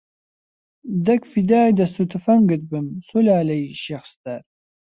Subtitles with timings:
[1.05, 4.41] دەک فیدای دەست و تفەنگت بم سولالەی شێخ ستار